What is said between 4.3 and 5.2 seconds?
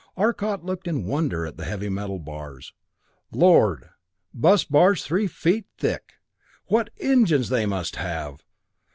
bus bars